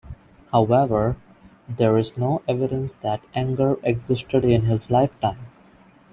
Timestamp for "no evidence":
2.17-2.95